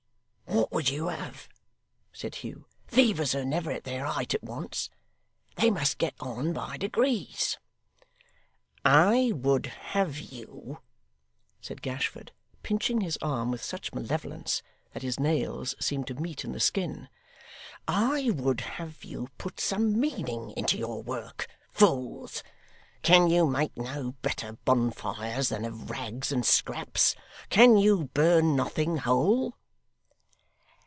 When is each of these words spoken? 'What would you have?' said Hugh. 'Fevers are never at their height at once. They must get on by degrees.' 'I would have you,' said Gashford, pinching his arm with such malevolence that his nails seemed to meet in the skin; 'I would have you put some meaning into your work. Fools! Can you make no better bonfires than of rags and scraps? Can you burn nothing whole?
'What 0.53 0.73
would 0.73 0.89
you 0.89 1.07
have?' 1.07 1.47
said 2.11 2.35
Hugh. 2.35 2.65
'Fevers 2.87 3.33
are 3.33 3.45
never 3.45 3.71
at 3.71 3.85
their 3.85 4.05
height 4.05 4.33
at 4.33 4.43
once. 4.43 4.89
They 5.55 5.69
must 5.71 5.97
get 5.97 6.13
on 6.19 6.51
by 6.51 6.75
degrees.' 6.75 7.57
'I 8.83 9.33
would 9.35 9.67
have 9.67 10.19
you,' 10.19 10.79
said 11.61 11.81
Gashford, 11.81 12.31
pinching 12.63 12.99
his 12.99 13.17
arm 13.21 13.49
with 13.51 13.63
such 13.63 13.93
malevolence 13.93 14.61
that 14.93 15.03
his 15.03 15.19
nails 15.19 15.73
seemed 15.79 16.07
to 16.07 16.15
meet 16.15 16.43
in 16.43 16.51
the 16.51 16.59
skin; 16.59 17.07
'I 17.87 18.31
would 18.35 18.61
have 18.61 19.03
you 19.05 19.29
put 19.37 19.59
some 19.59 19.97
meaning 19.99 20.51
into 20.57 20.77
your 20.77 21.01
work. 21.01 21.47
Fools! 21.71 22.43
Can 23.03 23.29
you 23.29 23.45
make 23.45 23.75
no 23.77 24.15
better 24.21 24.53
bonfires 24.65 25.47
than 25.49 25.63
of 25.63 25.89
rags 25.89 26.29
and 26.31 26.45
scraps? 26.45 27.15
Can 27.49 27.77
you 27.77 28.05
burn 28.13 28.55
nothing 28.55 28.97
whole? 28.97 29.55